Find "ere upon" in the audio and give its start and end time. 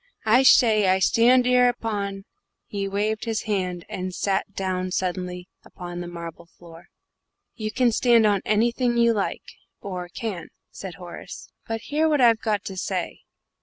1.45-2.25